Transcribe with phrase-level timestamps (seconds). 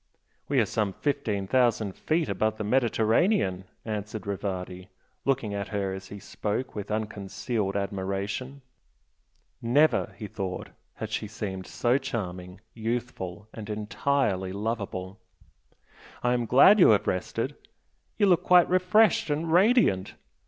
[0.49, 4.89] "We are some fifteen thousand feet above the Mediterranean" answered Rivardi,
[5.25, 8.63] looking at her as he spoke with unconcealed admiration;
[9.61, 15.19] never, he thought, had she seemed so charming, youthful and entirely lovable
[16.23, 17.55] "I am glad you have rested
[18.17, 20.15] you look quite refreshed and radiant.